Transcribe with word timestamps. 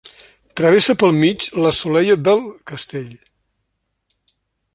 Travessa 0.61 0.95
pel 1.03 1.13
mig 1.17 1.45
la 1.65 1.73
Solella 1.81 2.17
del 2.29 2.43
Castell. 2.73 3.17